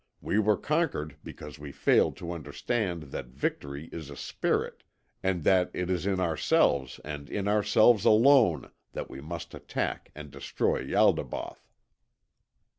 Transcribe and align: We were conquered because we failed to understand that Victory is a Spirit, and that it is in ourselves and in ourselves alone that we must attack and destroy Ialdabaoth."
We 0.19 0.39
were 0.39 0.57
conquered 0.57 1.17
because 1.23 1.59
we 1.59 1.71
failed 1.71 2.17
to 2.17 2.31
understand 2.31 3.11
that 3.11 3.27
Victory 3.27 3.87
is 3.93 4.09
a 4.09 4.15
Spirit, 4.15 4.81
and 5.21 5.43
that 5.43 5.69
it 5.75 5.91
is 5.91 6.07
in 6.07 6.19
ourselves 6.19 6.99
and 7.05 7.29
in 7.29 7.47
ourselves 7.47 8.03
alone 8.03 8.71
that 8.93 9.11
we 9.11 9.21
must 9.21 9.53
attack 9.53 10.09
and 10.15 10.31
destroy 10.31 10.87
Ialdabaoth." 10.87 11.69